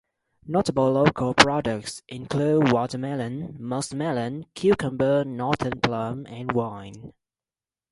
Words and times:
Notable 0.47 0.91
local 0.93 1.35
products 1.35 2.01
include 2.07 2.71
watermelon, 2.71 3.55
musk 3.59 3.93
melon, 3.93 4.47
cucumber, 4.55 5.23
northern 5.23 5.79
plum, 5.79 6.25
and 6.25 6.51
wine. 6.53 7.13